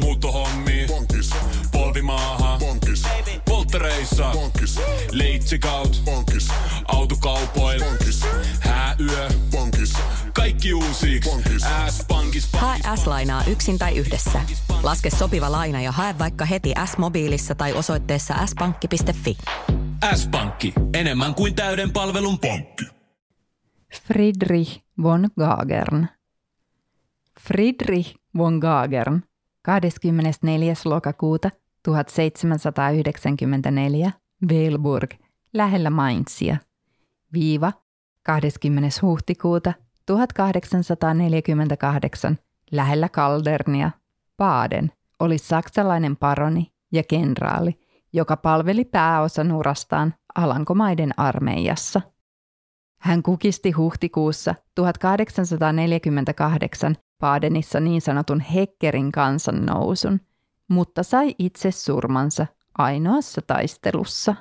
[0.00, 0.84] Muuttohommi.
[0.88, 1.30] Bonkis.
[1.72, 2.58] Polvimaaha.
[2.58, 3.02] Bonkis.
[3.48, 4.30] Polttereissa.
[4.32, 4.80] Bonkis.
[5.12, 6.02] Leitsikaut.
[6.04, 6.48] Bonkis.
[6.88, 7.84] Autokaupoil.
[7.84, 8.24] Bonkis.
[8.60, 9.28] Hääyö.
[9.50, 9.92] Bonkis.
[10.32, 11.20] Kaikki uusi.
[11.90, 12.48] S-pankis.
[12.52, 14.40] Hae S-lainaa yksin tai yhdessä.
[14.82, 19.36] Laske sopiva laina ja hae vaikka heti S-mobiilissa tai osoitteessa s-pankki.fi.
[20.14, 20.72] S-pankki.
[20.94, 22.84] Enemmän kuin täyden palvelun pankki.
[24.06, 26.08] Friedrich von Gagern.
[27.40, 29.22] Friedrich von Gagern
[29.66, 30.74] 24.
[30.84, 31.50] lokakuuta
[31.82, 34.12] 1794
[34.50, 35.10] Weilburg
[35.54, 36.56] lähellä Mainzia.
[37.32, 37.72] Viiva
[38.22, 38.88] 20.
[39.02, 39.72] huhtikuuta
[40.06, 42.38] 1848
[42.72, 43.90] lähellä Kaldernia,
[44.36, 47.80] Baden, oli saksalainen paroni ja kenraali,
[48.12, 52.00] joka palveli pääosan urastaan Alankomaiden armeijassa.
[53.06, 60.20] Hän kukisti huhtikuussa 1848 Badenissa niin sanotun Hekkerin kansannousun,
[60.68, 62.46] mutta sai itse surmansa
[62.78, 64.34] ainoassa taistelussa.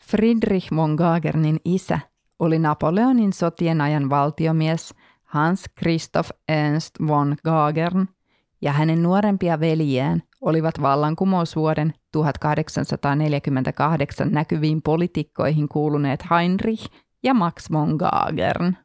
[0.00, 1.98] Friedrich von Gagernin isä
[2.38, 8.08] oli Napoleonin sotien ajan valtiomies Hans Christoph Ernst von Gagern
[8.62, 16.88] ja hänen nuorempia veljiään olivat vallankumousvuoden 1848 näkyviin poliitikkoihin kuuluneet Heinrich
[17.26, 18.76] ja Max von Gagern.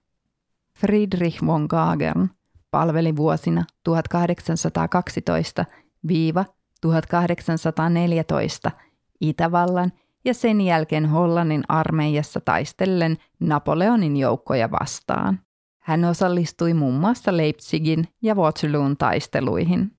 [0.80, 2.30] Friedrich von Gagern
[2.72, 3.94] palveli vuosina 1812-1814
[9.22, 9.92] Itävallan
[10.26, 15.40] ja sen jälkeen Hollannin armeijassa taistellen Napoleonin joukkoja vastaan.
[15.80, 19.92] Hän osallistui muun muassa Leipzigin ja Waterloon taisteluihin.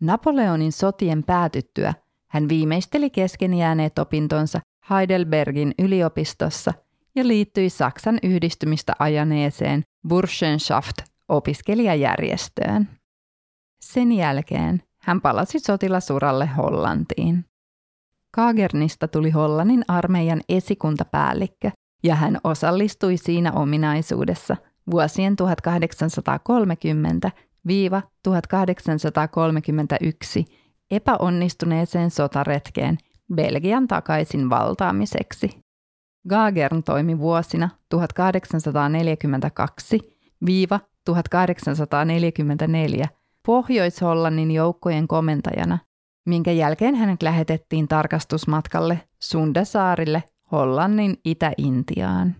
[0.00, 1.94] Napoleonin sotien päätyttyä
[2.28, 6.72] hän viimeisteli kesken jääneet opintonsa Heidelbergin yliopistossa
[7.16, 12.88] ja liittyi Saksan yhdistymistä ajaneeseen Burschenschaft-opiskelijajärjestöön.
[13.80, 17.44] Sen jälkeen hän palasi sotilasuralle Hollantiin.
[18.34, 21.70] Kagernista tuli Hollannin armeijan esikuntapäällikkö
[22.02, 24.56] ja hän osallistui siinä ominaisuudessa
[24.90, 25.46] vuosien 1830-1831
[30.90, 32.98] epäonnistuneeseen sotaretkeen
[33.34, 35.67] Belgian takaisin valtaamiseksi.
[36.28, 37.98] Gagern toimi vuosina 1842-1844
[43.46, 45.78] Pohjois-Hollannin joukkojen komentajana,
[46.26, 50.22] minkä jälkeen hänet lähetettiin tarkastusmatkalle Sundasaarille
[50.52, 52.36] Hollannin Itä-Intiaan.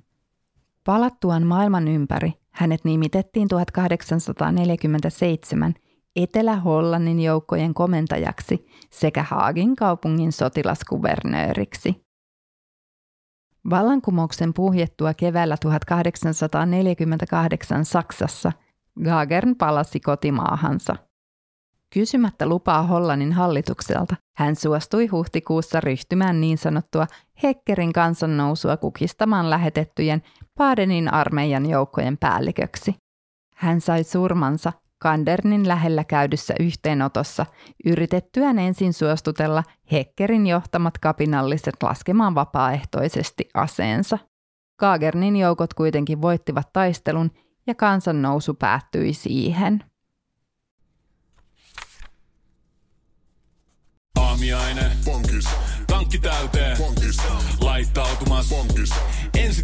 [0.84, 5.75] Palattuaan maailman ympäri hänet nimitettiin 1847
[6.16, 12.07] Etelä-Hollannin joukkojen komentajaksi sekä Haagin kaupungin sotilaskuvernööriksi.
[13.70, 18.52] Vallankumouksen puhjettua keväällä 1848 Saksassa
[19.04, 20.96] Gagern palasi kotimaahansa.
[21.94, 27.06] Kysymättä lupaa Hollannin hallitukselta, hän suostui huhtikuussa ryhtymään niin sanottua
[27.42, 30.22] Hekkerin kansannousua kukistamaan lähetettyjen
[30.58, 32.94] Badenin armeijan joukkojen päälliköksi.
[33.54, 37.47] Hän sai surmansa Kandernin lähellä käydyssä yhteenotossa
[37.84, 44.19] yritettyään ensin suostutella Hekkerin johtamat kapinalliset laskemaan vapaaehtoisesti aseensa.
[44.76, 47.31] Kagernin joukot kuitenkin voittivat taistelun
[47.66, 49.84] ja kansannousu päättyi siihen.
[54.20, 54.91] Aamiaine.
[55.86, 56.76] Tankki täyteen.
[57.60, 58.54] Laittautumas.